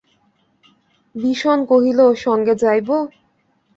[1.15, 2.89] বিষণ কহিল সঙ্গে যাইব?